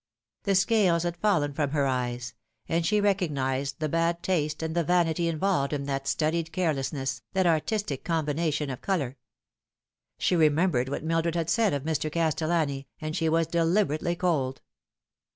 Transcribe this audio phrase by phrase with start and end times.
[0.45, 2.33] The scales had fallen from her eyes;
[2.67, 6.73] and she recog nised the bad taste and the vanity involved in that studied care
[6.73, 9.17] lessness, that artistic combination of colour.
[10.17, 12.11] She remembered what Mildred had said of Mr.
[12.11, 14.63] Castellani, and she was deliberately cold.